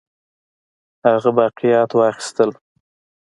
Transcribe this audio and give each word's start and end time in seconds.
هغه 1.07 1.29
باقیات 1.37 1.91
واخیستل. 1.97 2.49